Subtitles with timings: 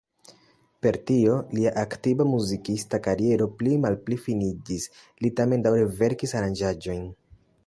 [0.85, 4.89] Per tio lia aktiva muzikista kariero pli malpli finiĝis;
[5.23, 7.11] li tamen daŭre verkis aranĝaĵojn.